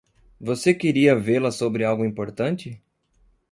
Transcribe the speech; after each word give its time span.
Você 0.39 0.73
queria 0.73 1.15
vê-la 1.15 1.51
sobre 1.51 1.83
algo 1.85 2.03
importante? 2.03 2.81